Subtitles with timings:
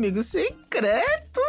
[0.00, 1.42] amigo secreto.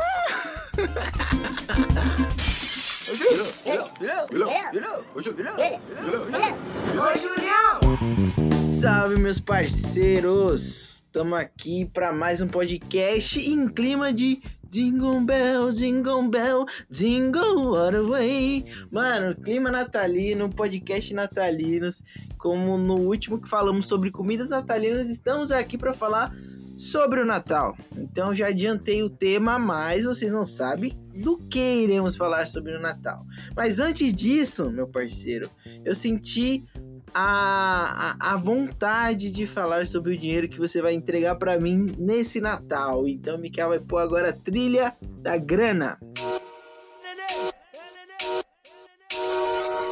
[8.82, 10.96] Salve, meus parceiros!
[11.06, 17.92] Estamos aqui para mais um podcast em clima de Jingle Bell, Jingle Bell, Jingle All
[17.92, 18.66] the Way.
[18.92, 22.04] Mano, clima natalino, podcast natalinos.
[22.38, 26.34] Como no último que falamos sobre comidas natalinas, estamos aqui para falar
[26.76, 27.78] sobre o Natal.
[27.96, 32.80] Então já adiantei o tema, mas vocês não sabem do que iremos falar sobre o
[32.80, 33.26] Natal.
[33.56, 35.50] Mas antes disso, meu parceiro,
[35.84, 36.66] eu senti
[37.14, 41.88] a, a, a, vontade de falar sobre o dinheiro que você vai entregar para mim
[41.98, 43.08] nesse Natal.
[43.08, 46.00] Então, Mikael vai pôr agora a trilha da grana.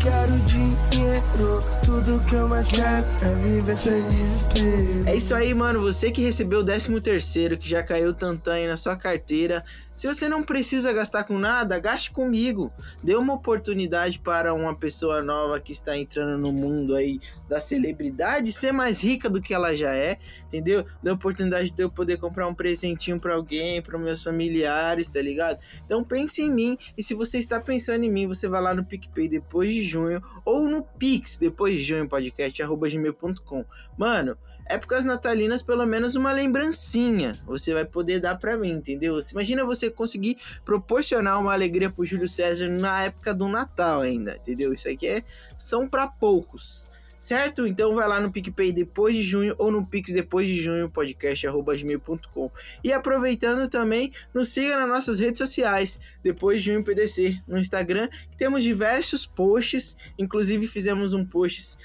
[0.00, 1.79] quero dinheiro.
[1.90, 5.08] Tudo que eu mais quero é viver sem desespero.
[5.08, 5.80] É isso aí, mano.
[5.80, 9.64] Você que recebeu o 13 terceiro, que já caiu tantã aí na sua carteira,
[10.00, 12.72] se você não precisa gastar com nada, gaste comigo.
[13.02, 18.50] Dê uma oportunidade para uma pessoa nova que está entrando no mundo aí da celebridade
[18.50, 20.86] ser mais rica do que ela já é, entendeu?
[21.02, 25.62] Dê oportunidade de eu poder comprar um presentinho para alguém, para meus familiares, tá ligado?
[25.84, 28.82] Então pense em mim e se você está pensando em mim, você vai lá no
[28.82, 33.64] PicPay depois de junho ou no Pix depois de junho podcast gmail.com.
[33.96, 34.36] Mano,
[34.66, 39.18] épocas natalinas, pelo menos uma lembrancinha você vai poder dar para mim, entendeu?
[39.32, 44.72] Imagina você conseguir proporcionar uma alegria pro Júlio César na época do Natal ainda, entendeu?
[44.72, 45.24] Isso aqui é
[45.58, 46.89] são para poucos.
[47.20, 47.66] Certo?
[47.66, 52.50] Então vai lá no PicPay depois de junho ou no Pix depois de junho, podcast.gmail.com.
[52.82, 58.08] E aproveitando também, nos siga nas nossas redes sociais, depois de junho PDC, no Instagram,
[58.30, 61.76] que temos diversos posts, inclusive fizemos um post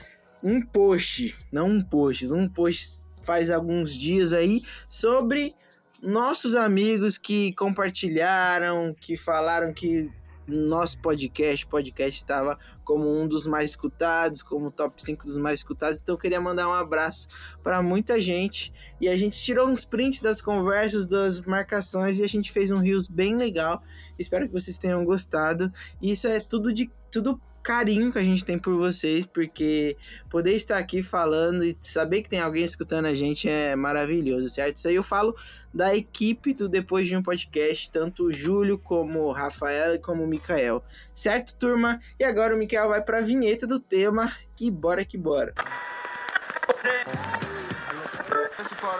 [0.41, 5.55] um post, não um post, um post faz alguns dias aí sobre
[6.01, 10.09] nossos amigos que compartilharam, que falaram que
[10.47, 16.01] nosso podcast, podcast estava como um dos mais escutados, como top 5 dos mais escutados.
[16.01, 17.27] Então eu queria mandar um abraço
[17.63, 22.27] para muita gente e a gente tirou uns prints das conversas, das marcações e a
[22.27, 23.81] gente fez um rios bem legal.
[24.17, 25.71] Espero que vocês tenham gostado.
[26.01, 29.97] E isso é tudo de tudo carinho que a gente tem por vocês, porque
[30.29, 34.77] poder estar aqui falando e saber que tem alguém escutando a gente é maravilhoso, certo?
[34.77, 35.35] Isso aí eu falo
[35.73, 40.23] da equipe do Depois de um Podcast, tanto o Júlio como o Rafael e como
[40.23, 40.83] o Mikael,
[41.15, 41.99] certo, turma?
[42.19, 45.51] E agora o Mikael vai para a vinheta do tema e bora que bora.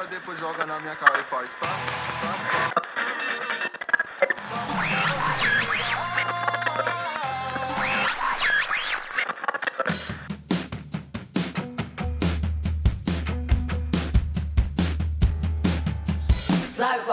[0.10, 2.55] Depois joga na minha cara e faz pá, pá,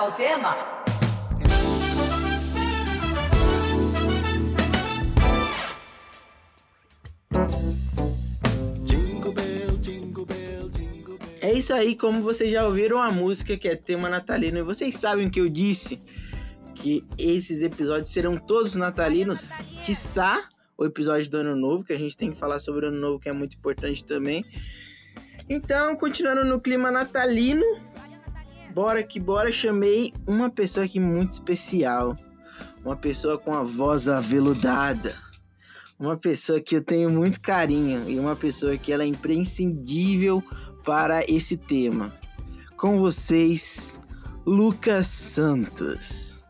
[0.03, 0.57] qual é o tema?
[11.41, 14.97] É isso aí, como vocês já ouviram a música que é tema natalino, e vocês
[14.97, 16.03] sabem que eu disse
[16.75, 19.53] que esses episódios serão todos natalinos,
[19.85, 22.99] quiçá o episódio do Ano Novo, que a gente tem que falar sobre o Ano
[22.99, 24.45] Novo, que é muito importante também.
[25.49, 27.65] Então, continuando no clima natalino,
[28.73, 32.17] bora que bora, chamei uma pessoa aqui muito especial.
[32.85, 35.15] Uma pessoa com a voz aveludada.
[35.99, 40.43] Uma pessoa que eu tenho muito carinho e uma pessoa que ela é imprescindível
[40.85, 42.13] para esse tema.
[42.77, 44.01] Com vocês,
[44.45, 46.45] Lucas Santos.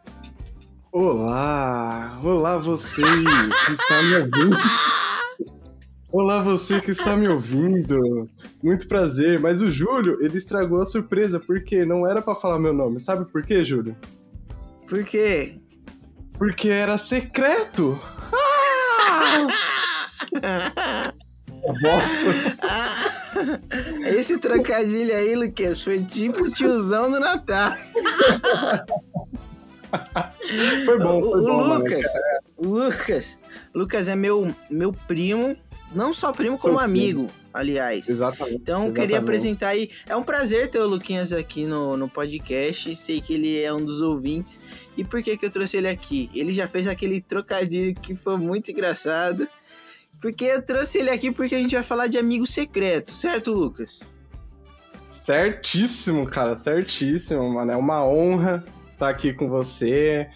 [0.91, 4.57] Olá, olá você que está me ouvindo.
[6.13, 8.29] Olá você que está me ouvindo.
[8.63, 12.75] Muito prazer, mas o Júlio, ele estragou a surpresa porque não era para falar meu
[12.75, 13.01] nome.
[13.01, 13.97] Sabe por quê, Júlio?
[14.87, 15.59] Por quê?
[16.37, 17.99] Porque era secreto.
[20.43, 21.13] Ah!
[21.81, 22.13] Bosta.
[24.07, 27.73] Esse trocadilho aí, Lucas, foi tipo tiozão do Natal.
[30.85, 31.63] Foi bom, foi o, bom.
[31.63, 31.85] o mano.
[31.85, 32.07] Lucas,
[32.59, 33.39] o Lucas,
[33.75, 35.57] Lucas é meu meu primo,
[35.95, 37.01] não só primo Seu como primo.
[37.01, 38.09] amigo, aliás.
[38.09, 38.57] Exatamente.
[38.57, 39.23] Então, eu queria exatamente.
[39.23, 39.91] apresentar aí.
[40.07, 42.95] É um prazer ter o Luquinhas aqui no, no podcast.
[42.97, 44.61] Sei que ele é um dos ouvintes.
[44.97, 46.31] E por que, que eu trouxe ele aqui?
[46.35, 49.49] Ele já fez aquele trocadilho que foi muito engraçado.
[50.21, 54.01] Porque eu trouxe ele aqui porque a gente vai falar de amigo secreto, certo, Lucas?
[55.09, 57.73] Certíssimo, cara, certíssimo, mano.
[57.73, 60.29] É uma honra estar aqui com você.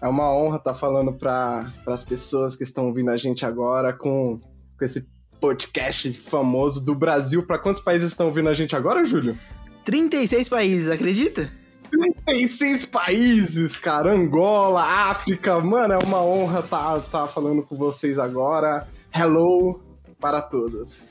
[0.00, 4.40] É uma honra estar falando para as pessoas que estão ouvindo a gente agora com,
[4.78, 5.06] com esse
[5.40, 7.46] podcast famoso do Brasil.
[7.46, 9.38] Pra quantos países estão ouvindo a gente agora, Júlio?
[9.84, 11.50] 36 países, acredita?
[11.90, 14.12] 36 países, cara.
[14.12, 15.60] Angola, África.
[15.60, 18.86] Mano, é uma honra estar tá, tá falando com vocês agora.
[19.14, 19.80] Hello
[20.20, 21.04] para todos.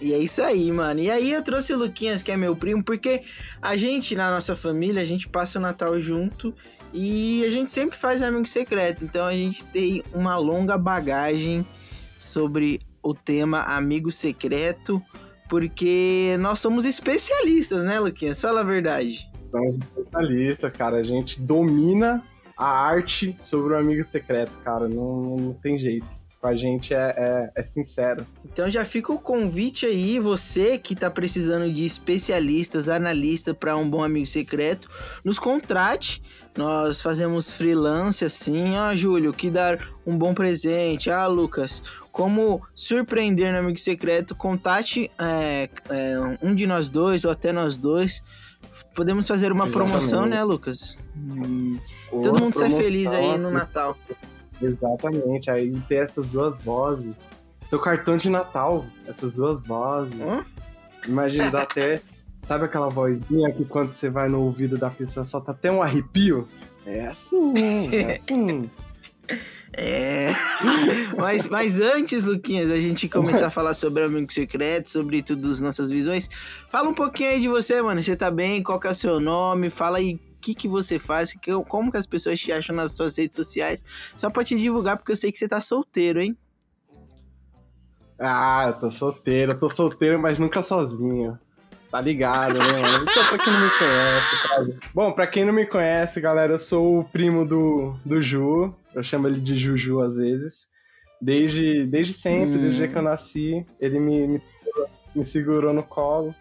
[0.00, 1.00] E é isso aí, mano.
[1.00, 3.22] E aí eu trouxe o Luquinhas, que é meu primo, porque
[3.62, 6.54] a gente, na nossa família, a gente passa o Natal junto
[6.92, 9.04] e a gente sempre faz amigo secreto.
[9.04, 11.64] Então a gente tem uma longa bagagem
[12.18, 15.00] sobre o tema amigo secreto,
[15.48, 18.40] porque nós somos especialistas, né, Luquinhas?
[18.40, 19.30] Fala a verdade.
[19.50, 20.96] Somos especialistas, cara.
[20.96, 22.22] A gente domina
[22.56, 24.88] a arte sobre o amigo secreto, cara.
[24.88, 26.06] Não, não tem jeito
[26.44, 28.26] com a gente é, é, é, sincero.
[28.44, 33.88] Então já fica o convite aí, você que tá precisando de especialistas, analistas para um
[33.88, 34.86] bom amigo secreto,
[35.24, 36.22] nos contrate.
[36.54, 41.82] Nós fazemos freelance assim, ah, Júlio, que dar um bom presente, ah, Lucas,
[42.14, 47.76] como surpreender no amigo secreto, contate é, é, um de nós dois ou até nós
[47.76, 48.22] dois.
[48.94, 49.90] Podemos fazer uma Exatamente.
[49.90, 51.00] promoção, né, Lucas?
[51.16, 51.76] Hum,
[52.22, 53.54] todo mundo sai feliz aí no assim.
[53.54, 53.98] Natal.
[54.62, 57.32] Exatamente, aí ter essas duas vozes.
[57.66, 60.20] Seu cartão de Natal, essas duas vozes.
[60.20, 60.44] Hã?
[61.08, 62.00] Imagina, dá até.
[62.38, 66.46] Sabe aquela vozinha que quando você vai no ouvido da pessoa solta até um arrepio?
[66.86, 68.70] É assim, é assim.
[69.76, 70.30] É.
[71.18, 75.50] mas, mas antes, Luquinhas, a gente começar a falar sobre o Amigo Secreto, sobre tudo
[75.50, 76.28] as nossas visões,
[76.70, 78.02] fala um pouquinho aí de você, mano.
[78.02, 78.62] Você tá bem?
[78.62, 79.70] Qual que é o seu nome?
[79.70, 83.16] Fala aí que, que você faz, que, como que as pessoas te acham nas suas
[83.16, 83.82] redes sociais,
[84.14, 86.36] só pra te divulgar, porque eu sei que você tá solteiro, hein?
[88.18, 91.38] Ah, eu tô solteiro, eu tô solteiro, mas nunca sozinho.
[91.94, 93.06] Tá ligado, né, mano?
[93.08, 94.88] Então, pra quem não me conhece, tá?
[94.92, 98.74] Bom, pra quem não me conhece, galera, eu sou o primo do, do Ju.
[98.92, 100.72] Eu chamo ele de Juju às vezes.
[101.22, 102.62] Desde, desde sempre, hum.
[102.62, 106.34] desde que eu nasci, ele me, me, segurou, me segurou no colo.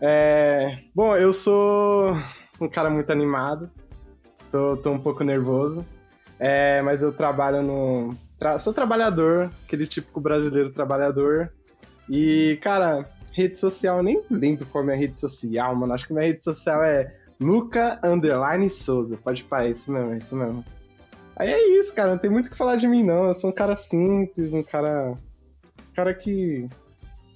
[0.00, 2.20] É, bom, eu sou
[2.60, 3.70] um cara muito animado.
[4.50, 5.86] Tô, tô um pouco nervoso.
[6.36, 8.16] É, mas eu trabalho no.
[8.40, 8.58] Tra...
[8.58, 11.52] Sou trabalhador, aquele típico brasileiro trabalhador.
[12.10, 15.92] E, cara, rede social, nem lembro qual é a minha rede social, mano.
[15.92, 19.18] Acho que minha rede social é Luca Underline Souza.
[19.22, 20.64] Pode parar, é isso mesmo, é isso mesmo.
[21.36, 22.10] Aí é isso, cara.
[22.10, 23.26] Não tem muito o que falar de mim, não.
[23.26, 25.10] Eu sou um cara simples, um cara.
[25.10, 26.66] Um cara que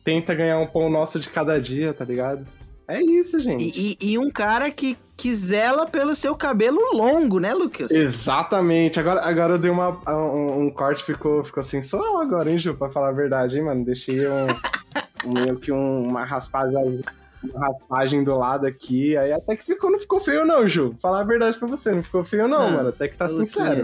[0.02, 2.46] tenta ganhar um pão nosso de cada dia, tá ligado?
[2.88, 3.62] É isso, gente.
[3.62, 7.90] E, e, e, um cara que, que zela pelo seu cabelo longo, né, Lucas?
[7.90, 8.98] Exatamente.
[8.98, 12.74] Agora, agora eu dei uma, um, um corte, ficou, ficou sensual agora, hein, Ju?
[12.74, 13.84] Pra falar a verdade, hein, mano?
[13.84, 14.46] Deixei um,
[15.24, 17.00] meio que um, uma raspagem
[17.42, 20.94] uma raspagem do lado aqui, aí até que ficou, não ficou feio não, Ju.
[21.00, 22.88] Falar a verdade pra você, não ficou feio não, ah, mano.
[22.90, 23.82] Até que tá sincero.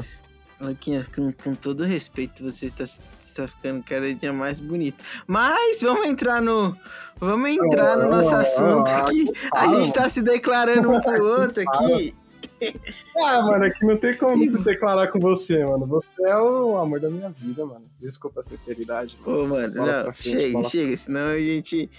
[0.59, 2.85] Luquinhas, com, com todo respeito, você tá,
[3.37, 5.05] tá ficando cada dia mais bonito.
[5.27, 6.75] Mas vamos entrar no.
[7.19, 9.31] Vamos entrar no nosso assunto aqui.
[9.55, 12.15] A gente tá se declarando um pro outro aqui.
[13.19, 15.87] Ah, mano, aqui não tem como se declarar com você, mano.
[15.87, 17.85] Você é o amor da minha vida, mano.
[18.01, 19.17] Desculpa a sinceridade.
[19.25, 19.43] Mano.
[19.43, 21.91] Ô, mano, não, frente, chega, chega, senão a gente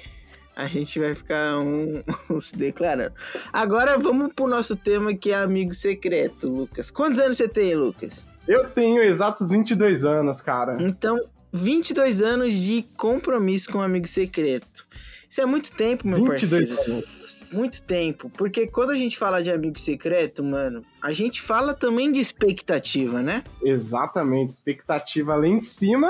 [0.55, 3.13] a gente vai ficar um, um, se declarando.
[3.53, 6.89] Agora vamos pro nosso tema que é amigo secreto, Lucas.
[6.89, 8.27] Quantos anos você tem, Lucas?
[8.47, 10.77] Eu tenho exatos 22 anos, cara.
[10.79, 11.19] Então,
[11.51, 14.85] 22 anos de compromisso com um amigo secreto.
[15.29, 16.93] Isso é muito tempo, meu 22 parceiro.
[16.93, 17.51] Anos.
[17.53, 18.29] Muito tempo.
[18.29, 23.21] Porque quando a gente fala de amigo secreto, mano, a gente fala também de expectativa,
[23.21, 23.43] né?
[23.61, 24.53] Exatamente.
[24.53, 26.09] Expectativa lá em cima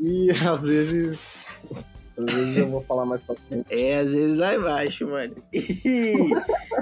[0.00, 1.34] e às vezes.
[2.16, 3.66] Às vezes eu vou falar mais pra frente.
[3.70, 5.36] É, às vezes lá embaixo, mano.
[5.54, 6.32] E,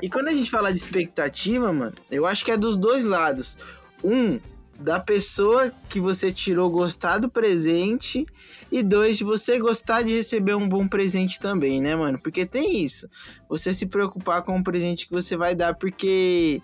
[0.03, 3.59] e quando a gente fala de expectativa, mano, eu acho que é dos dois lados
[4.03, 4.41] um,
[4.79, 8.27] da pessoa que você tirou gostar do presente
[8.71, 12.19] e dois, de você gostar de receber um bom presente também, né, mano?
[12.19, 13.09] Porque tem isso.
[13.49, 16.61] Você se preocupar com o presente que você vai dar, porque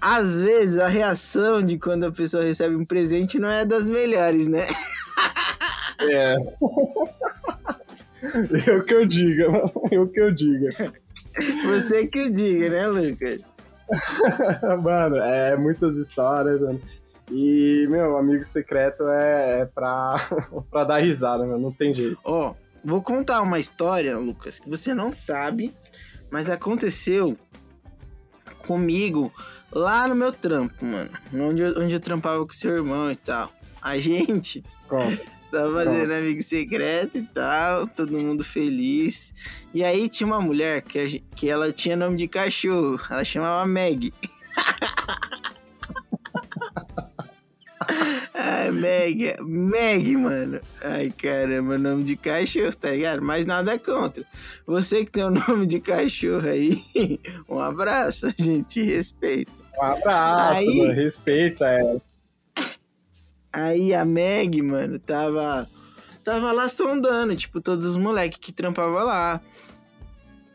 [0.00, 4.48] às vezes a reação de quando a pessoa recebe um presente não é das melhores,
[4.48, 4.66] né?
[6.10, 6.34] É.
[8.66, 9.44] Eu que eu diga,
[9.90, 10.70] eu que eu diga.
[11.66, 13.42] Você que o diga, né, Lucas?
[14.82, 16.80] mano, é muitas histórias, mano.
[17.30, 20.16] E, meu, amigo secreto é, é pra,
[20.70, 22.18] pra dar risada, meu, não tem jeito.
[22.24, 25.72] Ó, oh, vou contar uma história, Lucas, que você não sabe,
[26.30, 27.36] mas aconteceu
[28.66, 29.32] comigo
[29.72, 31.10] lá no meu trampo, mano.
[31.32, 33.52] Onde eu, onde eu trampava com seu irmão e tal.
[33.80, 34.64] A gente.
[34.88, 35.16] Como?
[35.50, 39.34] Tava fazendo amigo secreto e tal, todo mundo feliz.
[39.74, 43.66] E aí tinha uma mulher que, a, que ela tinha nome de cachorro, ela chamava
[43.66, 44.14] Meg.
[48.66, 50.60] É Meg, Meg, mano.
[50.82, 53.22] Ai, caramba, nome de cachorro, tá ligado?
[53.22, 54.24] Mas nada contra.
[54.66, 56.82] Você que tem o nome de cachorro aí,
[57.48, 59.50] um abraço, a gente respeita.
[59.78, 62.00] Um abraço, Aí- mano, respeita ela.
[63.52, 65.68] Aí a Meg, mano, tava.
[66.22, 69.40] Tava lá sondando, tipo, todos os moleques que trampavam lá.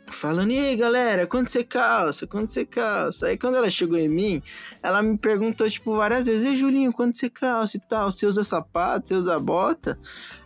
[0.08, 2.28] Falando, e aí, galera, quanto você calça?
[2.28, 3.28] Quanto você calça?
[3.28, 4.42] Aí quando ela chegou em mim,
[4.82, 8.12] ela me perguntou, tipo, várias vezes, e Julinho, quanto você calça e tal?
[8.12, 9.08] Você usa sapato?
[9.08, 9.98] Você usa bota?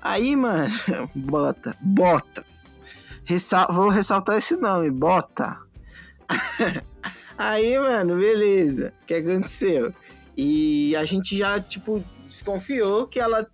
[0.02, 0.70] Aí, mano,
[1.14, 2.46] bota, bota.
[3.26, 5.58] Ressal- Vou ressaltar esse nome, bota.
[7.38, 8.94] Aí, mano, beleza.
[9.04, 9.94] O que aconteceu?
[10.36, 13.46] E a gente já, tipo, desconfiou que ela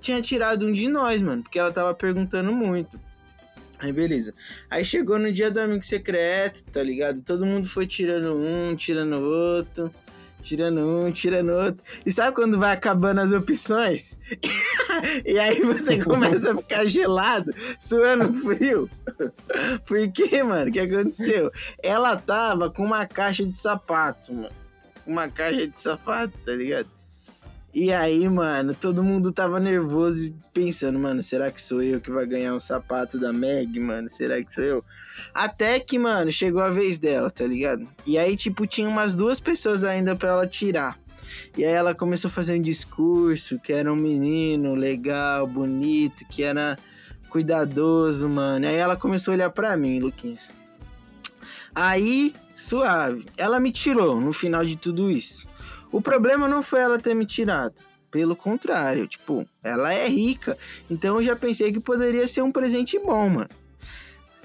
[0.00, 3.00] tinha tirado um de nós, mano, porque ela tava perguntando muito.
[3.84, 4.32] Aí, beleza.
[4.70, 7.20] Aí chegou no dia do amigo secreto, tá ligado?
[7.20, 9.92] Todo mundo foi tirando um, tirando outro,
[10.42, 11.84] tirando um, tirando outro.
[12.06, 14.18] E sabe quando vai acabando as opções?
[15.22, 18.88] e aí você começa a ficar gelado, suando frio.
[19.84, 20.70] Por quê, mano?
[20.70, 21.52] O que aconteceu?
[21.82, 24.54] Ela tava com uma caixa de sapato, mano.
[25.06, 26.88] Uma caixa de sapato, tá ligado?
[27.74, 32.08] E aí, mano, todo mundo tava nervoso e pensando, mano, será que sou eu que
[32.08, 34.08] vai ganhar um sapato da Meg, mano?
[34.08, 34.84] Será que sou eu?
[35.34, 37.88] Até que, mano, chegou a vez dela, tá ligado?
[38.06, 40.96] E aí, tipo, tinha umas duas pessoas ainda pra ela tirar.
[41.58, 46.44] E aí ela começou a fazer um discurso que era um menino legal, bonito, que
[46.44, 46.78] era
[47.28, 48.68] cuidadoso, mano.
[48.68, 50.54] Aí ela começou a olhar pra mim, Luquinhas.
[51.74, 53.26] Aí, suave.
[53.36, 55.48] Ela me tirou no final de tudo isso.
[55.94, 57.76] O problema não foi ela ter me tirado.
[58.10, 60.58] Pelo contrário, tipo, ela é rica.
[60.90, 63.48] Então eu já pensei que poderia ser um presente bom, mano.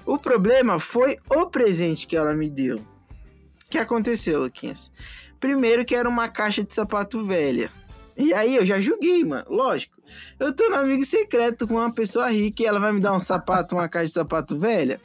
[0.06, 2.78] O problema foi o presente que ela me deu.
[2.78, 4.92] O que aconteceu, Luquinhas?
[5.40, 7.72] Primeiro que era uma caixa de sapato velha.
[8.16, 9.46] E aí eu já julguei, mano.
[9.50, 10.00] Lógico.
[10.40, 13.20] Eu tô no amigo secreto com uma pessoa rica e ela vai me dar um
[13.20, 15.02] sapato, uma caixa de sapato velha.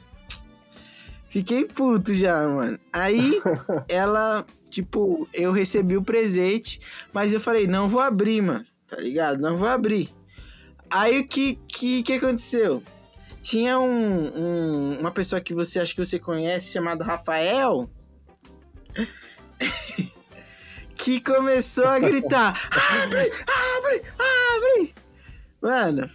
[1.27, 2.77] Fiquei puto já, mano.
[2.93, 3.41] Aí
[3.89, 6.81] ela, tipo, eu recebi o presente,
[7.13, 8.65] mas eu falei, não vou abrir, mano.
[8.85, 9.39] Tá ligado?
[9.39, 10.09] Não vou abrir.
[10.89, 12.83] Aí o que, que, que aconteceu?
[13.41, 17.89] Tinha um, um- uma pessoa que você acha que você conhece, chamado Rafael,
[20.97, 22.53] que começou a gritar:
[23.01, 24.95] abre, abre, abre!
[25.61, 26.09] Mano,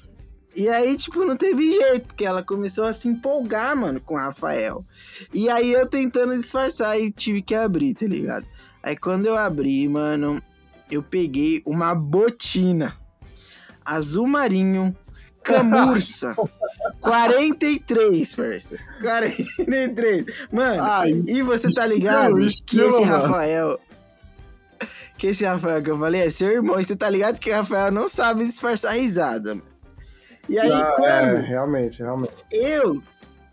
[0.55, 4.19] e aí, tipo, não teve jeito, porque ela começou a se empolgar, mano, com o
[4.19, 4.85] Rafael.
[5.33, 8.47] E aí eu tentando disfarçar e tive que abrir, tá ligado?
[8.83, 10.43] Aí quando eu abri, mano,
[10.91, 12.97] eu peguei uma botina
[13.85, 14.95] azul marinho,
[15.43, 16.35] camurça,
[17.01, 18.77] 43, parça.
[19.01, 20.25] 43.
[20.53, 23.23] Mano, Ai, e você tá ligado estilo, que esse mano.
[23.23, 23.81] Rafael.
[25.19, 26.81] Que esse Rafael que eu falei é seu irmão.
[26.81, 29.61] E você tá ligado que o Rafael não sabe disfarçar risada.
[30.51, 32.33] E aí, ah, quando é, realmente, realmente.
[32.51, 33.01] eu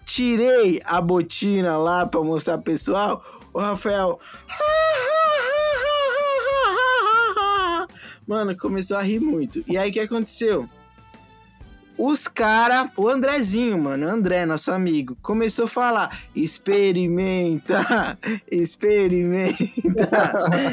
[0.04, 3.24] tirei a botina lá pra mostrar pro pessoal,
[3.54, 4.20] o Rafael.
[8.26, 9.64] Mano, começou a rir muito.
[9.68, 10.68] E aí o que aconteceu?
[11.96, 18.18] Os cara, o Andrezinho, mano, André, nosso amigo, começou a falar: experimenta,
[18.52, 19.60] experimenta,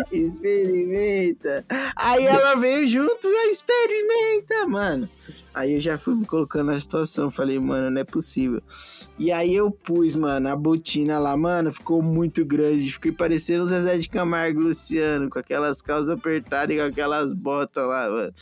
[0.11, 1.65] experimenta.
[1.97, 5.07] Aí ela veio junto, "Ah, experimenta, mano.
[5.55, 8.61] Aí eu já fui me colocando na situação, falei, mano, não é possível.
[9.17, 12.91] E aí eu pus, mano, a botina lá, mano, ficou muito grande.
[12.91, 17.87] Fiquei parecendo o Zezé de Camargo Luciano, com aquelas calças apertadas e com aquelas botas
[17.87, 18.35] lá, mano.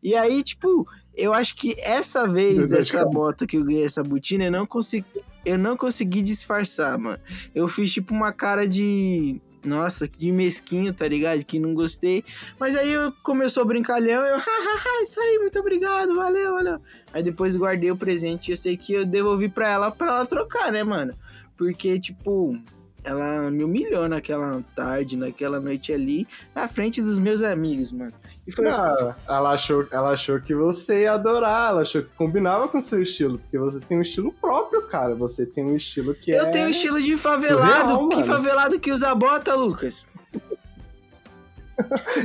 [0.00, 4.44] E aí, tipo, eu acho que essa vez dessa bota que eu ganhei essa botina,
[4.44, 5.06] eu não consegui.
[5.44, 7.18] Eu não consegui disfarçar, mano.
[7.52, 9.42] Eu fiz tipo uma cara de.
[9.64, 11.44] Nossa, de mesquinho, tá ligado?
[11.44, 12.24] Que não gostei.
[12.58, 16.80] Mas aí eu começou brincalhão, eu, hahaha, isso aí, muito obrigado, valeu, valeu.
[17.12, 20.26] Aí depois guardei o presente e eu sei que eu devolvi pra ela pra ela
[20.26, 21.14] trocar, né, mano?
[21.56, 22.58] Porque, tipo,
[23.04, 28.12] ela me humilhou naquela tarde, naquela noite ali, na frente dos meus amigos, mano.
[28.46, 28.68] E foi.
[28.68, 32.82] Ah, ela, achou, ela achou que você ia adorar, ela achou que combinava com o
[32.82, 35.14] seu estilo, porque você tem um estilo próprio, cara.
[35.16, 36.50] Você tem um estilo que eu é.
[36.50, 37.88] tenho estilo de favelado.
[37.88, 38.26] surreal, que mano.
[38.26, 40.06] favelado que usa bota, Lucas?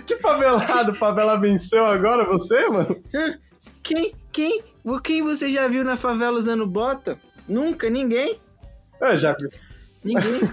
[0.06, 3.02] Que favelado, favela venceu agora você, mano?
[3.82, 4.62] Quem, quem,
[5.04, 7.18] quem você já viu na favela usando bota?
[7.48, 8.38] Nunca, ninguém.
[9.02, 9.36] É, já.
[10.08, 10.42] Ninguém.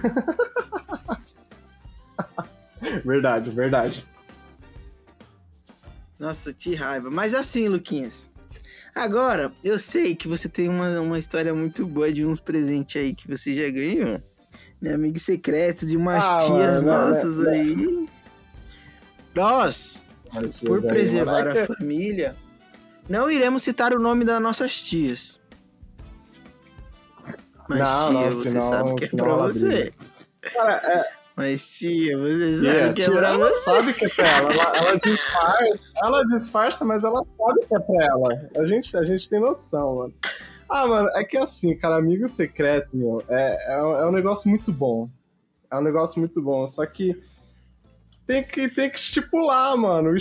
[3.03, 4.05] Verdade, verdade.
[6.19, 7.09] Nossa, que raiva.
[7.09, 8.29] Mas assim, Luquinhas.
[8.93, 13.13] Agora, eu sei que você tem uma, uma história muito boa de uns presentes aí
[13.13, 14.21] que você já ganhou.
[14.81, 14.93] Né?
[14.93, 18.09] Amigos secretos de umas Ah, tias mano, não, nossas né, aí.
[19.33, 22.35] Nossa, Mas, Por preservar é a família,
[23.09, 25.37] não iremos citar o nome das nossas tias.
[27.67, 29.93] Mas Não, tia, não, você senão- sabe que é pra você.
[30.53, 33.59] Cara, é, Mas tia, você sabe a que é tia, pra ela você.
[33.59, 34.53] sabe que é pra ela.
[34.53, 38.49] Ela, ela disfarça, ela disfarça, mas ela sabe que é pra ela.
[38.57, 40.13] A gente, a gente tem noção, mano.
[40.69, 44.49] Ah, mano, é que assim, cara, amigo secreto, meu, é, é, um- é um negócio
[44.49, 45.09] muito bom.
[45.71, 46.65] É um negócio muito bom.
[46.67, 47.19] Só que
[48.25, 50.11] tem que, tem que estipular, mano.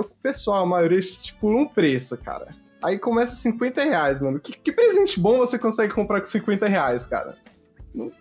[0.00, 2.48] O pessoal, a maioria, estipula um preço, cara.
[2.84, 4.38] Aí começa 50 reais, mano.
[4.38, 7.34] Que, que presente bom você consegue comprar com 50 reais, cara?
[7.94, 8.12] Não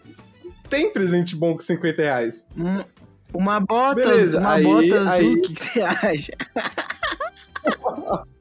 [0.70, 2.48] tem presente bom com 50 reais.
[2.58, 2.82] Um-
[3.34, 6.32] Uma bota, Beleza, uma aí- bota azul, aí- o que, que você acha?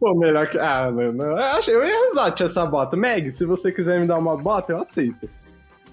[0.00, 0.58] Pô, melhor que.
[0.58, 1.22] Ah, mano,
[1.68, 2.96] eu, ia usar essa bota.
[2.96, 5.28] Meg, se você quiser me dar uma bota, eu aceito.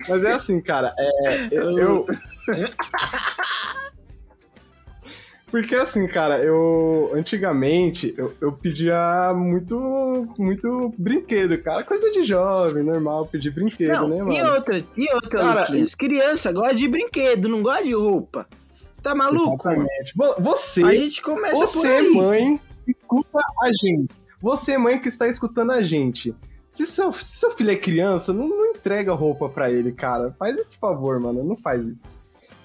[0.08, 1.48] Mas é assim, cara, é.
[1.52, 1.78] Eu.
[1.78, 2.06] eu-
[5.50, 7.12] Porque assim, cara, eu.
[7.14, 10.28] Antigamente, eu, eu pedia muito.
[10.38, 11.84] Muito brinquedo, cara.
[11.84, 14.56] Coisa de jovem, normal, pedir brinquedo, Não, né, e mano?
[14.56, 15.96] outra, e outra, Cara, Luquinhas?
[15.96, 18.46] Criança gosta de brinquedo, não gosta de roupa.
[19.02, 19.70] Tá maluco?
[19.70, 20.14] Exatamente.
[20.40, 20.84] Você.
[20.84, 24.14] A gente começa Você, mãe, escuta a gente.
[24.42, 26.36] Você, mãe, que está escutando a gente.
[26.70, 30.36] Se seu, se seu filho é criança, não, não entrega roupa pra ele, cara.
[30.38, 31.44] Faz esse favor, mano.
[31.44, 32.17] Não faz isso.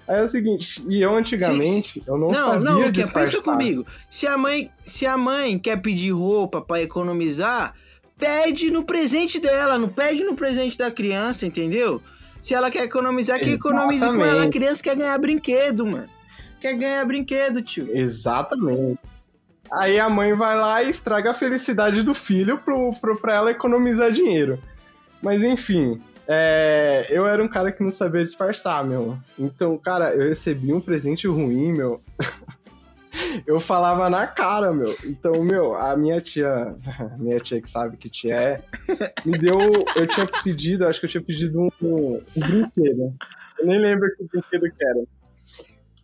[0.07, 3.41] Aí é o seguinte, e eu antigamente, eu não, Não, sabia não, disfarçar.
[3.41, 3.87] pensa comigo.
[4.11, 7.75] Se a mãe, se a mãe quer pedir roupa pra economizar,
[8.19, 12.03] pede no presente dela, não pede no presente da criança, entendeu?
[12.41, 14.45] Se ela quer economizar, que economize com ela.
[14.45, 16.09] A criança quer ganhar brinquedo, mano.
[16.61, 17.89] Quer ganhar brinquedo, tio.
[17.97, 18.99] Exatamente.
[19.73, 23.51] Aí a mãe vai lá e estraga a felicidade do filho pro, pro, pra ela
[23.53, 24.59] economizar dinheiro.
[25.23, 29.19] Mas enfim, é, eu era um cara que não sabia disfarçar, meu.
[29.39, 32.01] Então, cara, eu recebi um presente ruim, meu.
[33.47, 34.95] eu falava na cara, meu.
[35.05, 36.75] Então, meu, a minha tia,
[37.19, 38.63] minha tia que sabe que tia é,
[39.25, 39.59] me deu.
[39.97, 43.15] Eu tinha pedido, acho que eu tinha pedido um, um brinquedo.
[43.59, 45.03] Eu nem lembro que brinquedo que era.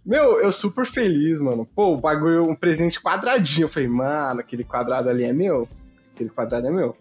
[0.05, 1.67] Meu, eu super feliz, mano.
[1.67, 3.65] Pô, o bagulho, um presente quadradinho.
[3.65, 5.69] Eu falei, mano, aquele quadrado ali é meu?
[6.15, 6.97] Aquele quadrado é meu?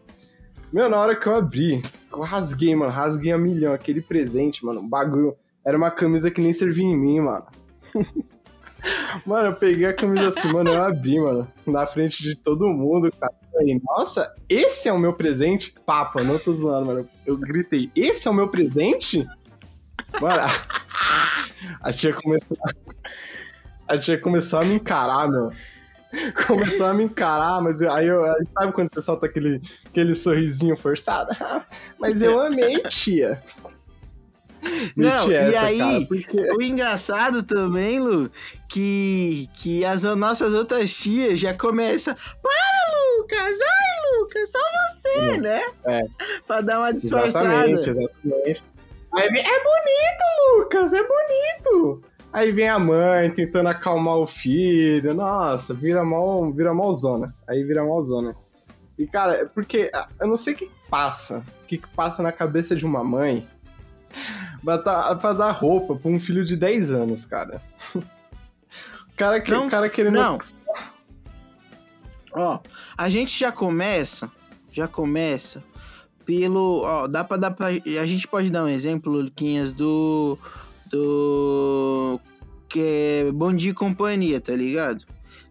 [0.72, 2.92] Meu, na hora que eu abri, eu rasguei, mano.
[2.92, 3.74] Rasguei a milhão.
[3.74, 4.82] Aquele presente, mano.
[4.82, 7.46] O bagulho era uma camisa que nem servia em mim, mano.
[9.26, 10.72] mano, eu peguei a camisa assim, mano.
[10.72, 11.48] Eu abri, mano.
[11.66, 13.34] Na frente de todo mundo, cara.
[13.52, 15.74] Falei, nossa, esse é o meu presente?
[15.86, 17.10] Papo, eu não tô zoando, mano.
[17.26, 19.28] Eu gritei, esse é o meu presente?
[20.22, 20.44] Mano,
[21.82, 22.58] a tia começou.
[23.88, 25.52] A tia começou a me encarar, meu.
[26.48, 28.24] Começou a me encarar, mas aí eu.
[28.24, 31.36] aí Sabe quando o pessoal tá aquele, aquele sorrisinho forçado?
[32.00, 33.42] Mas eu amei, tia.
[34.96, 38.30] Não, Meti e essa, aí- cara, porque O engraçado também, Lu,
[38.68, 42.16] que, que as nossas outras tias já começam.
[42.42, 43.56] Para, Lucas!
[43.62, 45.62] Ai, Lucas, só você, né?
[45.86, 46.02] É.
[46.46, 47.48] Pra dar uma disfarçada.
[47.70, 48.64] Exatamente, exatamente.
[49.14, 52.04] Aí é bonito, Lucas, é bonito.
[52.32, 55.14] Aí vem a mãe tentando acalmar o filho.
[55.14, 57.34] Nossa, vira mal, vira malzona.
[57.48, 58.36] Aí vira malzona.
[58.98, 61.44] E, cara, é porque ah, eu não sei o que passa.
[61.64, 63.48] O que passa na cabeça de uma mãe
[64.64, 67.62] pra, dar- pra dar roupa pra um filho de 10 anos, cara.
[69.10, 70.14] O cara, que, Não, cara querendo.
[70.14, 70.38] não.
[72.34, 72.60] Ó,
[72.96, 74.32] a gente já começa,
[74.72, 75.64] já começa
[76.24, 80.38] pelo, ó, dá pra dar pra, a gente pode dar um exemplo, Luquinhas, do
[80.90, 82.20] do
[82.70, 82.80] que
[83.28, 85.04] é Bom Dia e Companhia, tá ligado?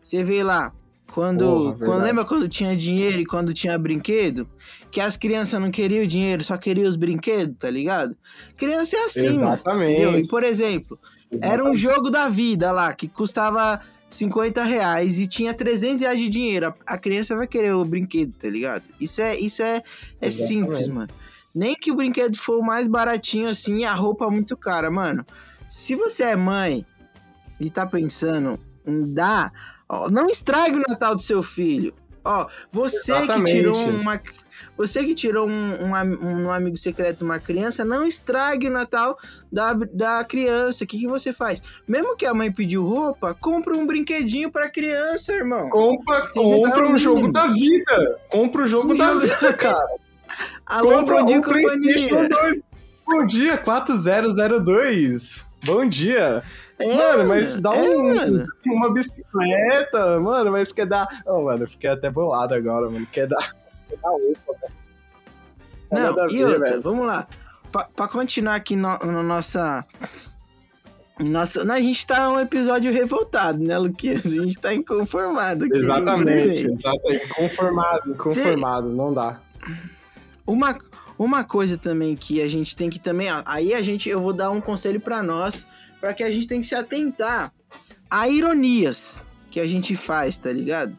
[0.02, 0.72] Você vê lá
[1.12, 4.46] quando, Porra, quando lembra quando tinha dinheiro e quando tinha brinquedo,
[4.90, 8.14] que as crianças não queriam o dinheiro, só queriam os brinquedos, tá ligado?
[8.56, 9.92] Criança é assim, mano, Exatamente.
[9.92, 10.18] entendeu?
[10.18, 10.98] E por exemplo,
[11.40, 16.28] era um jogo da vida lá, que custava 50 reais e tinha 300 reais de
[16.28, 16.66] dinheiro.
[16.66, 18.84] A, a criança vai querer o brinquedo, tá ligado?
[19.00, 19.82] Isso é, isso é,
[20.20, 20.34] é Exatamente.
[20.34, 21.08] simples, mano.
[21.56, 25.24] Nem que o brinquedo for o mais baratinho assim e a roupa muito cara, mano.
[25.70, 26.84] Se você é mãe
[27.58, 29.50] e tá pensando em dar,
[29.88, 31.94] ó, não estrague o Natal do seu filho.
[32.22, 33.52] Ó, você que Exatamente.
[33.52, 34.20] tirou uma.
[34.76, 39.16] Você que tirou um, um, um amigo secreto de uma criança, não estrague o Natal
[39.50, 40.82] da, da criança.
[40.84, 41.62] O que, que você faz?
[41.86, 45.70] Mesmo que a mãe pediu roupa, compra um brinquedinho pra criança, irmão.
[45.70, 48.18] Compra, compra É um jogo da vida.
[48.28, 49.96] Compra o jogo Um da jogo- vida, cara.
[50.66, 52.28] Alô, Compra bom dia, um companhia.
[52.28, 52.62] 2.
[53.06, 55.46] Bom dia, 4002.
[55.64, 56.42] Bom dia.
[56.78, 58.46] É, mano, mas dá é, um, mano.
[58.66, 61.08] uma bicicleta, mano, mas quer dar.
[61.24, 63.06] Oh, mano, eu fiquei até bolado agora, mano.
[63.10, 63.54] Quer dar.
[63.88, 64.36] Quer dar velho.
[65.90, 66.82] Não, e outra, velho.
[66.82, 67.26] vamos lá.
[67.72, 69.84] Pra, pra continuar aqui no, no nossa.
[71.18, 74.26] Nossa, a gente tá um episódio revoltado, né, Luquinhas?
[74.26, 75.78] A gente tá inconformado aqui.
[75.78, 77.28] Exatamente, exatamente.
[77.28, 79.40] Conformado, conformado, não dá.
[80.46, 80.78] Uma,
[81.18, 83.28] uma coisa também que a gente tem que também.
[83.44, 85.66] Aí a gente, eu vou dar um conselho pra nós,
[86.00, 87.52] pra que a gente tem que se atentar
[88.10, 90.96] a ironias que a gente faz, tá ligado?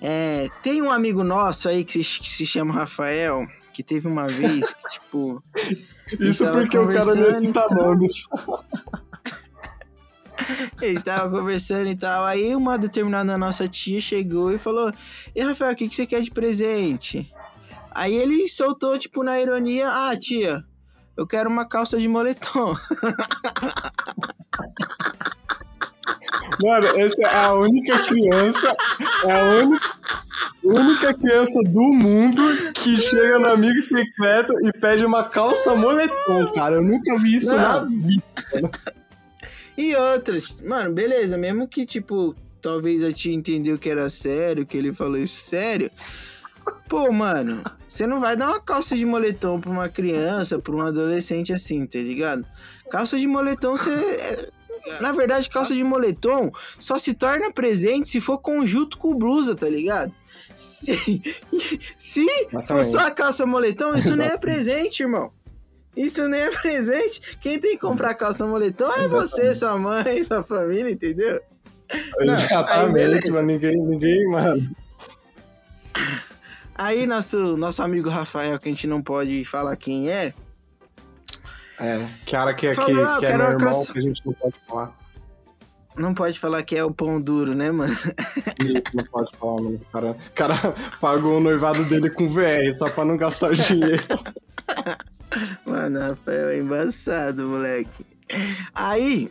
[0.00, 4.26] É, tem um amigo nosso aí que se, que se chama Rafael, que teve uma
[4.26, 5.42] vez que, tipo.
[6.20, 7.68] Isso tava porque o cara não e tal.
[7.70, 8.24] nomes.
[10.82, 12.24] Eles estavam conversando e tal.
[12.24, 14.92] Aí uma determinada nossa tia chegou e falou:
[15.34, 17.32] E Rafael, o que, que você quer de presente?
[17.94, 20.64] Aí ele soltou, tipo, na ironia: Ah, tia,
[21.16, 22.74] eu quero uma calça de moletom.
[26.62, 28.76] Mano, essa é a única criança,
[29.24, 29.90] é a única,
[30.62, 32.42] única criança do mundo
[32.74, 36.76] que chega no amigo secreto e pede uma calça moletom, cara.
[36.76, 37.56] Eu nunca vi isso Não.
[37.56, 38.70] na vida.
[39.76, 40.56] E outras.
[40.62, 45.18] Mano, beleza, mesmo que, tipo, talvez a tia entendeu que era sério, que ele falou
[45.18, 45.90] isso sério.
[46.88, 50.80] Pô, mano, você não vai dar uma calça de moletom pra uma criança, pra um
[50.82, 52.46] adolescente assim, tá ligado?
[52.90, 53.90] Calça de moletom, você.
[53.90, 54.48] é-
[55.00, 59.68] Na verdade, calça de moletom só se torna presente se for conjunto com blusa, tá
[59.68, 60.12] ligado?
[60.54, 60.94] Se,
[61.98, 62.26] se
[62.66, 65.32] for só a calça moletom, isso nem é presente, irmão.
[65.96, 67.38] Isso nem é presente.
[67.40, 71.40] Quem tem que comprar calça moletom é você, sua mãe, sua família, entendeu?
[72.20, 74.70] Não, Exatamente, mas ninguém, ninguém, mano.
[76.76, 80.34] Aí nosso, nosso amigo Rafael, que a gente não pode falar quem é,
[81.78, 84.32] É, cara que, que, Falou, ah, que é meu irmão, calça- que a gente não
[84.32, 84.92] pode falar.
[85.96, 87.92] não pode falar que é o pão duro, né, mano?
[88.60, 89.76] Isso, não pode falar, mano.
[89.76, 90.54] O cara, o cara
[91.00, 94.02] pagou o noivado dele com VR só pra não gastar o dinheiro.
[95.66, 98.06] Mano, Rafael é embaçado, moleque.
[98.72, 99.28] Aí,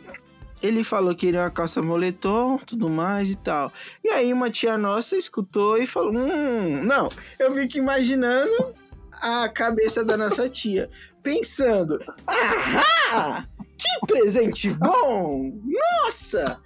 [0.64, 3.70] ele falou que queria uma calça moletom, tudo mais e tal.
[4.02, 7.08] E aí, uma tia nossa escutou e falou: Hum, não.
[7.38, 8.74] Eu fico imaginando
[9.12, 10.90] a cabeça da nossa tia,
[11.22, 13.46] pensando: Ahá!
[13.76, 15.52] Que presente bom!
[15.64, 16.58] Nossa!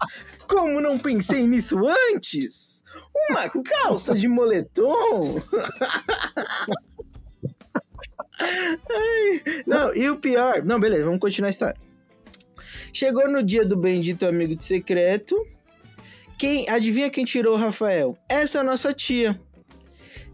[0.46, 1.78] Como não pensei nisso
[2.14, 2.84] antes?
[3.28, 5.42] Uma calça de moletom?
[9.66, 10.62] Não, e o pior.
[10.64, 11.87] Não, beleza, vamos continuar a história.
[12.92, 15.36] Chegou no dia do bendito amigo de secreto.
[16.38, 16.68] Quem.
[16.68, 18.16] Adivinha quem tirou o Rafael?
[18.28, 19.40] Essa é a nossa tia.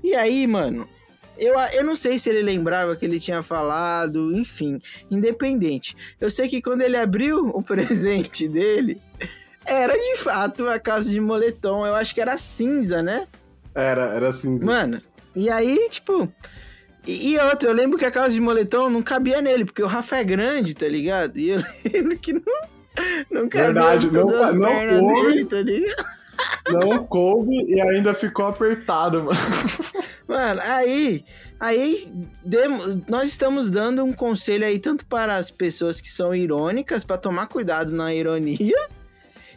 [0.03, 0.88] E aí, mano.
[1.37, 4.79] Eu, eu não sei se ele lembrava que ele tinha falado, enfim,
[5.11, 5.97] independente.
[6.21, 9.01] Eu sei que quando ele abriu o presente dele,
[9.67, 11.85] era de fato uma calça de moletom.
[11.85, 13.27] Eu acho que era cinza, né?
[13.75, 14.59] Era, era assim.
[14.64, 15.03] Mano,
[15.35, 16.33] e aí, tipo.
[17.07, 19.87] E, e outra, eu lembro que a calça de moletom não cabia nele, porque o
[19.87, 21.37] Rafa é grande, tá ligado?
[21.38, 21.62] E eu
[21.93, 22.43] lembro que não,
[23.31, 25.27] não cabia Verdade, não- as não pernas coube.
[25.33, 26.07] dele, tá ligado?
[26.71, 29.38] Não coube e ainda ficou apertado, mano.
[30.27, 31.23] Mano, aí,
[31.61, 32.11] aí
[32.45, 37.19] demo- nós estamos dando um conselho aí tanto para as pessoas que são irônicas, pra
[37.19, 38.75] tomar cuidado na ironia,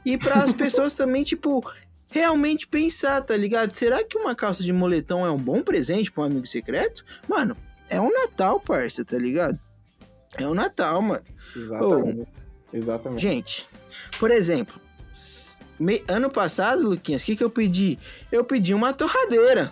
[0.06, 1.64] e para as pessoas também, tipo,
[2.12, 3.74] realmente pensar, tá ligado?
[3.76, 7.04] Será que uma calça de moletom é um bom presente para um amigo secreto?
[7.28, 7.56] Mano,
[7.90, 9.60] é um Natal, parça, tá ligado?
[10.38, 11.24] É um Natal, mano.
[11.56, 12.28] Exatamente.
[12.74, 13.22] Exatamente.
[13.22, 13.70] Gente,
[14.20, 14.80] por exemplo,
[15.80, 17.98] me- ano passado, Luquinhas, o que, que eu pedi?
[18.32, 19.72] Eu pedi uma torradeira.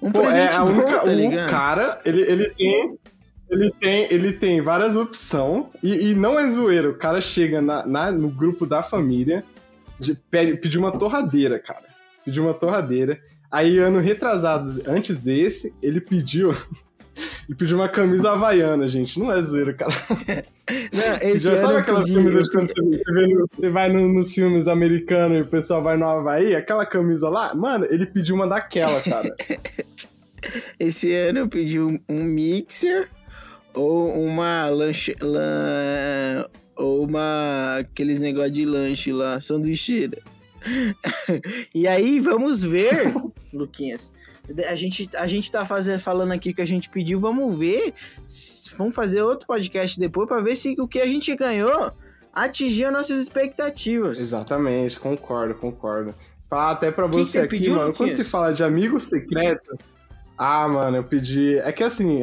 [0.00, 1.50] Um Pô, é presente a bom, única, tá o ligado?
[1.50, 2.98] cara, ele, ele tem.
[3.50, 6.90] Ele tem, ele tem várias opções e, e não é zoeiro.
[6.90, 9.42] O cara chega na, na- no grupo da família,
[9.98, 11.84] de, pede, pediu uma torradeira, cara.
[12.24, 13.18] Pediu uma torradeira.
[13.50, 16.50] Aí, ano retrasado, antes desse, ele pediu.
[17.48, 19.18] Ele pediu uma camisa havaiana, gente.
[19.18, 19.90] Não é zoeiro, cara.
[20.92, 22.80] Não, esse Já sabe aquelas pedi- camisas de quando você,
[23.26, 26.54] no- você vai no- nos filmes americanos e o pessoal vai no Havaí?
[26.54, 27.52] Aquela camisa lá?
[27.56, 29.34] Mano, ele pediu uma daquela, cara.
[30.78, 33.08] Esse ano eu pedi um, um mixer
[33.74, 35.16] ou uma lanche.
[35.20, 36.46] lan-
[36.78, 37.78] ou uma.
[37.80, 40.18] aqueles negócios de lanche lá, sanduicheira.
[41.74, 43.12] e aí, vamos ver,
[43.52, 44.12] Luquinhas.
[44.66, 47.92] A gente, a gente tá fazer, falando aqui que a gente pediu, vamos ver.
[48.78, 51.92] Vamos fazer outro podcast depois pra ver se o que a gente ganhou
[52.32, 54.18] atingiu nossas expectativas.
[54.18, 56.14] Exatamente, concordo, concordo.
[56.48, 59.76] Falar até pra você você aqui, pediu, mano, quando se fala de amigo secreto.
[60.36, 61.58] Ah, mano, eu pedi.
[61.58, 62.22] É que assim.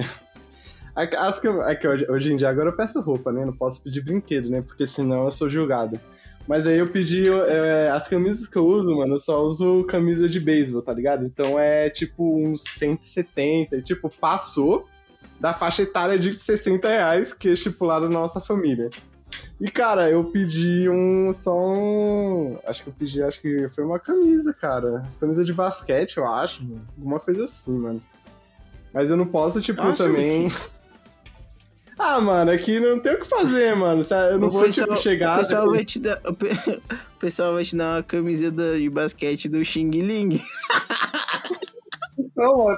[0.96, 3.46] É que- As, cam- é que hoje, hoje em dia agora eu peço roupa, né?
[3.46, 4.62] Não posso pedir brinquedo, né?
[4.62, 6.00] Porque senão eu sou julgado.
[6.48, 7.24] Mas aí eu pedi.
[7.28, 11.26] é, as camisas que eu uso, mano, eu só uso camisa de beisebol, tá ligado?
[11.26, 13.78] Então é tipo uns 170.
[13.78, 14.88] E, tipo, passou
[15.40, 18.90] da faixa etária de 60 reais que é estipulada na nossa família.
[19.60, 21.34] E, cara, eu pedi um.
[21.34, 22.58] Só um.
[22.68, 25.02] Acho que eu pedi, acho que foi uma camisa, cara.
[25.20, 26.82] Camisa de basquete, eu acho, mano.
[26.96, 28.02] Alguma coisa assim, mano.
[28.94, 30.50] Mas eu não posso, tipo, Nossa, também.
[31.98, 34.02] Ah, mano, aqui não tem o que fazer, mano.
[34.32, 35.36] Eu não O vou, pessoal- tipo, chegar.
[35.36, 36.50] O pessoal, vai te dar, o pe-
[37.16, 40.42] o pessoal vai te dar uma camiseta de basquete do Xing Ling.
[42.36, 42.78] Não, mano.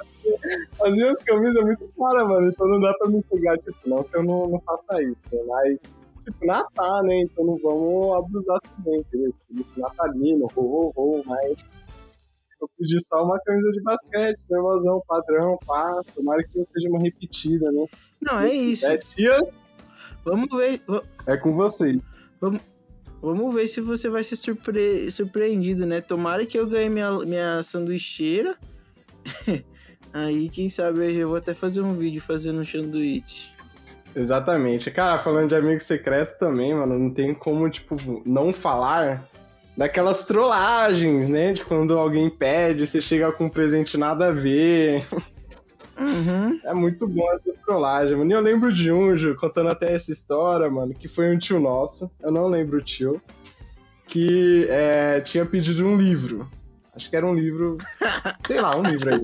[0.82, 2.48] As minhas camisas é muito cara, mano.
[2.48, 5.16] Então não dá pra me pegar, tipo, não, que eu não, não faça isso.
[5.32, 5.42] Né?
[5.48, 5.78] Mas,
[6.24, 7.20] tipo, Natal, né?
[7.22, 9.32] Então não vamos abusar também, entendeu?
[9.48, 11.56] Tipo, natalino, ho, mas.
[12.60, 16.00] Eu pedi só uma camisa de basquete, nervosão, padrão, pá.
[16.14, 17.86] Tomara que não seja uma repetida, né?
[18.20, 18.86] Não, é isso.
[18.86, 19.40] É, tia,
[20.24, 20.82] Vamos ver.
[21.26, 22.00] é com vocês.
[23.20, 25.10] Vamos ver se você vai ser surpre...
[25.10, 26.00] surpreendido, né?
[26.00, 28.56] Tomara que eu ganhe minha, minha sanduicheira.
[30.12, 33.50] Aí, quem sabe, eu vou até fazer um vídeo fazendo um sanduíche.
[34.14, 34.90] Exatamente.
[34.90, 39.27] Cara, falando de amigo secreto também, mano, não tem como, tipo, não falar
[39.78, 41.52] daquelas trollagens, né?
[41.52, 45.06] De quando alguém pede, você chega com um presente nada a ver.
[45.96, 46.60] Uhum.
[46.64, 48.28] É muito bom essas trollagens, mano.
[48.28, 51.60] E eu lembro de um, Ju, contando até essa história, mano, que foi um tio
[51.60, 53.22] nosso, eu não lembro o tio,
[54.08, 56.50] que é, tinha pedido um livro.
[56.92, 57.78] Acho que era um livro,
[58.44, 59.22] sei lá, um livro aí.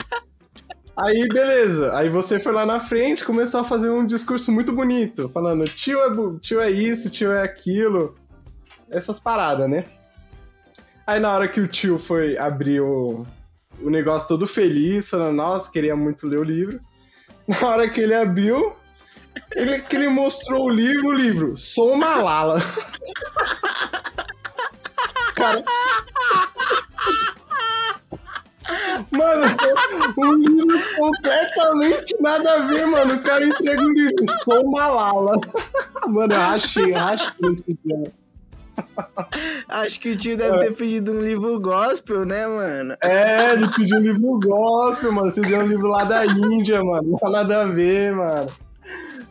[0.96, 1.96] Aí, beleza.
[1.96, 5.98] Aí você foi lá na frente, começou a fazer um discurso muito bonito, falando tio
[5.98, 8.14] é, tio é isso, tio é aquilo.
[8.88, 9.82] Essas paradas, né?
[11.06, 13.26] Aí na hora que o tio foi abrir o,
[13.80, 16.80] o negócio todo feliz, falando, nossa, queria muito ler o livro.
[17.46, 18.74] Na hora que ele abriu,
[19.54, 22.58] ele, que ele mostrou o livro, o livro, Sou Malala.
[25.34, 25.62] Cara.
[29.10, 29.44] Mano,
[30.16, 33.14] um livro completamente nada a ver, mano.
[33.14, 35.32] O cara entrega um livro, Sou Malala.
[36.08, 38.23] Mano, eu achei, achei esse dia.
[39.68, 42.96] Acho que o tio deve ter pedido um livro gospel, né, mano?
[43.02, 45.30] É, ele pediu um livro gospel, mano.
[45.30, 47.10] Você deu um livro lá da Índia, mano.
[47.10, 48.50] Não tem nada a ver, mano.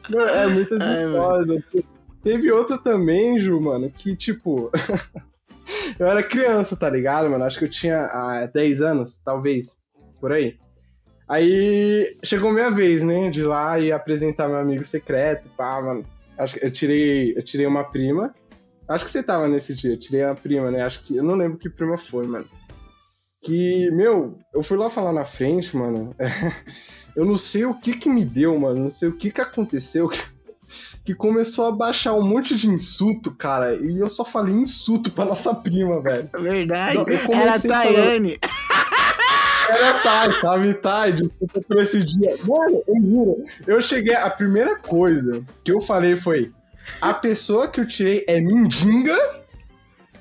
[0.10, 1.50] Mano, É muitas Ai, histórias.
[1.50, 1.86] aqui.
[2.24, 4.72] Teve outra também, Ju, mano, que tipo.
[6.00, 7.44] eu era criança, tá ligado, mano?
[7.44, 9.78] Acho que eu tinha ah, 10 anos, talvez.
[10.20, 10.58] Por aí.
[11.28, 13.30] Aí chegou minha vez, né?
[13.30, 16.06] De ir lá e apresentar meu amigo secreto, pá, mano.
[16.38, 18.34] Acho que eu tirei, eu tirei uma prima.
[18.94, 20.84] Acho que você tava nesse dia, eu tirei a prima, né?
[20.84, 21.16] Acho que.
[21.16, 22.46] Eu não lembro que prima foi, mano.
[23.42, 26.16] Que, meu, eu fui lá falar na frente, mano.
[27.16, 28.84] eu não sei o que que me deu, mano.
[28.84, 30.08] Não sei o que que aconteceu.
[30.08, 30.22] Que,
[31.06, 33.76] que começou a baixar um monte de insulto, cara.
[33.76, 36.30] E eu só falei insulto pra nossa prima, velho.
[36.40, 36.96] Verdade.
[36.96, 38.38] Não, Era a Tayane.
[39.70, 40.74] Era Thay, sabe?
[40.76, 42.38] Thay, desculpa por esse dia.
[42.44, 43.44] Mano, eu juro.
[43.66, 44.14] Eu cheguei.
[44.14, 46.52] A primeira coisa que eu falei foi:
[47.02, 49.18] a pessoa que eu tirei é mendiga,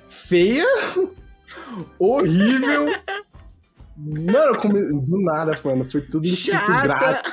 [0.09, 0.67] feia,
[1.99, 2.87] horrível.
[3.97, 4.81] Mano, come...
[5.01, 5.89] do nada, mano.
[5.89, 6.83] Foi tudo Chata.
[6.83, 7.33] grátis.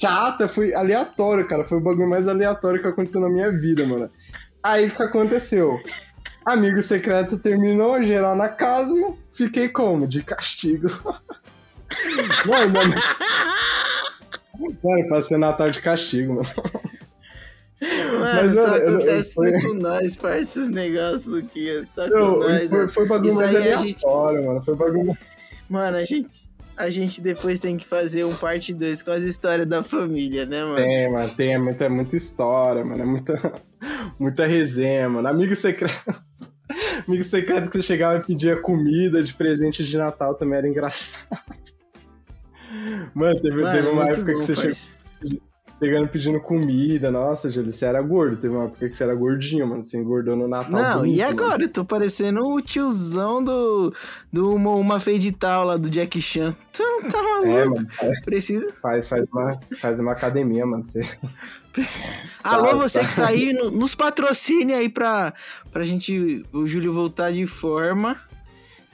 [0.00, 1.64] Chata, foi aleatório, cara.
[1.64, 4.10] Foi o bagulho mais aleatório que aconteceu na minha vida, mano.
[4.62, 5.80] Aí o que aconteceu?
[6.44, 10.06] Amigo secreto terminou, geral na casa, fiquei como?
[10.06, 10.88] De castigo.
[12.44, 12.94] Mano, mano.
[14.82, 16.48] Mano, passei Natal de castigo, mano.
[17.80, 21.84] Mano, Mas, só eu- eu- acontece foi- com nós, parça, esses negócios aqui.
[21.84, 22.68] Só com Não, nós.
[22.68, 24.62] foi, foi bagulho mais aí a gente- aleatório, mano.
[24.64, 25.18] Foi bagulho.
[25.68, 29.66] Mano, a gente, a gente depois tem que fazer um parte 2 com as histórias
[29.66, 30.76] da família, né, mano?
[30.76, 33.02] Tem, mano, tem é muita, muita história, mano.
[33.02, 33.52] É muita,
[34.18, 35.28] muita resenha, mano.
[35.28, 35.94] Amigo secreto.
[37.06, 41.26] Amigo secreto que você chegava e pedia comida de presente de Natal também era engraçado.
[43.14, 45.40] Mano, teve, Mano, teve uma época bom, que você chegou.
[45.78, 45.84] Parça.
[45.84, 48.36] Chegando pedindo comida, nossa, Júlio, você era gordo.
[48.36, 49.84] Teve uma época que você era gordinho, mano.
[49.84, 50.70] Você engordou no Natal.
[50.70, 51.30] Não, bonito, e mano.
[51.42, 51.62] agora?
[51.62, 53.92] Eu tô parecendo o tiozão do,
[54.32, 54.98] do uma, uma
[55.38, 56.52] Tal lá do Jack Chan.
[56.72, 57.48] Tá, tá maluco?
[57.48, 57.86] É, mano.
[57.90, 58.72] faz- Precisa.
[58.80, 60.84] Faz, faz, uma, faz uma academia, mano.
[60.84, 61.00] Você...
[62.42, 63.04] Alô, Tá, você tá.
[63.04, 65.32] que está aí, no- nos patrocine aí pra,
[65.70, 68.16] pra gente, o Júlio voltar de forma.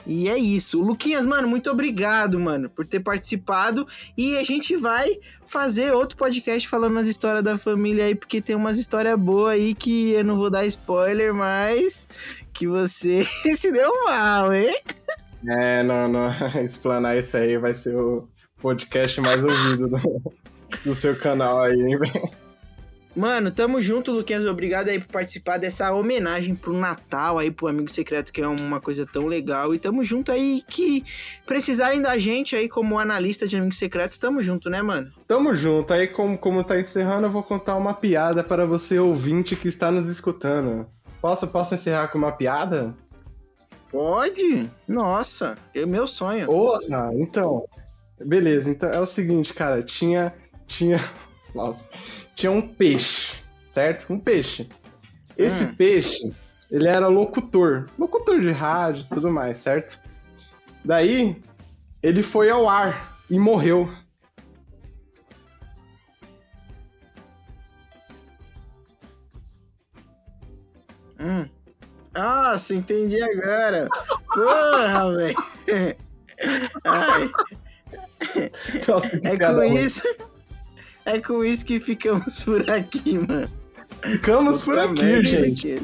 [0.05, 0.81] E é isso.
[0.81, 3.87] Luquinhas, mano, muito obrigado, mano, por ter participado.
[4.17, 8.55] E a gente vai fazer outro podcast falando as histórias da família aí, porque tem
[8.55, 12.07] umas histórias boas aí que eu não vou dar spoiler, mas
[12.53, 14.75] que você se deu mal, hein?
[15.47, 16.29] É, não, não.
[16.63, 18.27] Explanar isso aí vai ser o
[18.61, 20.33] podcast mais ouvido do,
[20.85, 22.44] do seu canal aí, hein, velho?
[23.15, 24.45] Mano, tamo junto, Luquinhas.
[24.45, 28.81] Obrigado aí por participar dessa homenagem pro Natal aí, pro Amigo Secreto, que é uma
[28.81, 29.73] coisa tão legal.
[29.73, 31.03] E tamo junto aí que
[31.45, 35.11] precisarem da gente aí como analista de Amigo Secreto, tamo junto, né, mano?
[35.25, 35.93] Tamo junto.
[35.93, 39.89] Aí, como, como tá encerrando, eu vou contar uma piada para você, ouvinte, que está
[39.89, 40.85] nos escutando.
[41.21, 42.93] Posso, posso encerrar com uma piada?
[43.89, 44.69] Pode?
[44.85, 46.47] Nossa, é meu sonho.
[46.47, 47.65] Porra, então.
[48.19, 49.81] Beleza, então é o seguinte, cara.
[49.81, 50.33] Tinha.
[50.67, 50.99] Tinha.
[51.55, 51.89] Nossa.
[52.35, 54.11] Tinha um peixe, certo?
[54.11, 54.69] Um peixe.
[55.37, 55.75] Esse Hum.
[55.75, 56.33] peixe,
[56.69, 57.87] ele era locutor.
[57.97, 59.99] Locutor de rádio e tudo mais, certo?
[60.83, 61.41] Daí,
[62.03, 63.89] ele foi ao ar e morreu.
[71.19, 71.47] Hum.
[72.13, 73.89] Nossa, entendi agora.
[74.33, 75.35] Porra, velho.
[78.87, 80.03] Nossa, que É com isso.
[81.05, 83.49] É com isso que ficamos por aqui, mano.
[84.01, 85.81] Ficamos por Puta aqui, merda, gente.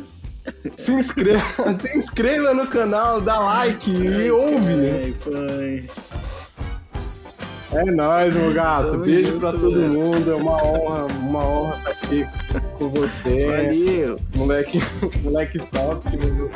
[0.77, 1.41] Se inscreva,
[1.77, 4.73] se inscreva no canal, dá like e ouve.
[5.51, 5.87] Ai.
[7.73, 8.91] É nóis, meu gato.
[8.91, 9.93] Tamo Beijo junto, pra todo velho.
[9.93, 10.31] mundo.
[10.31, 12.25] É uma honra, uma honra estar aqui
[12.77, 13.45] com você.
[13.47, 14.19] Valeu.
[14.35, 14.79] Moleque,
[15.23, 16.17] moleque top.
[16.17, 16.51] meu.